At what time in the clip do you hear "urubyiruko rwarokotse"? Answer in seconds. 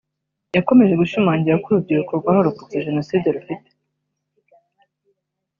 1.69-2.83